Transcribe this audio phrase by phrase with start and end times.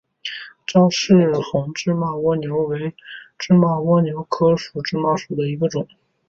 [0.65, 2.91] 赵氏红芝麻蜗牛为
[3.37, 5.87] 芝麻蜗牛科芝麻蜗牛属下的一个种。